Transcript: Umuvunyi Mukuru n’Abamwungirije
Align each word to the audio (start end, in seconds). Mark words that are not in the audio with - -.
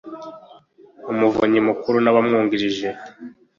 Umuvunyi 1.11 1.59
Mukuru 1.67 1.97
n’Abamwungirije 2.03 2.89